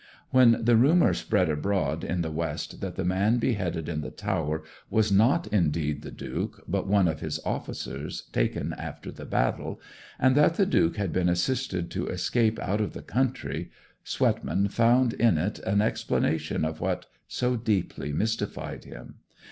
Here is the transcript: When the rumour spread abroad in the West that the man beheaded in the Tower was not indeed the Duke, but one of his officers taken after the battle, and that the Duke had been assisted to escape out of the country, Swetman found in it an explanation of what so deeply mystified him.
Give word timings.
When 0.31 0.57
the 0.65 0.75
rumour 0.75 1.13
spread 1.13 1.47
abroad 1.47 2.03
in 2.03 2.23
the 2.23 2.31
West 2.31 2.81
that 2.81 2.95
the 2.95 3.05
man 3.05 3.37
beheaded 3.37 3.87
in 3.87 4.01
the 4.01 4.09
Tower 4.09 4.63
was 4.89 5.11
not 5.11 5.45
indeed 5.53 6.01
the 6.01 6.09
Duke, 6.09 6.63
but 6.67 6.87
one 6.87 7.07
of 7.07 7.19
his 7.19 7.39
officers 7.45 8.23
taken 8.33 8.73
after 8.79 9.11
the 9.11 9.27
battle, 9.27 9.79
and 10.17 10.35
that 10.35 10.55
the 10.55 10.65
Duke 10.65 10.95
had 10.97 11.13
been 11.13 11.29
assisted 11.29 11.91
to 11.91 12.07
escape 12.07 12.57
out 12.57 12.81
of 12.81 12.93
the 12.93 13.03
country, 13.03 13.69
Swetman 14.03 14.69
found 14.69 15.13
in 15.13 15.37
it 15.37 15.59
an 15.59 15.81
explanation 15.83 16.65
of 16.65 16.81
what 16.81 17.05
so 17.27 17.55
deeply 17.55 18.11
mystified 18.11 18.85
him. 18.85 19.17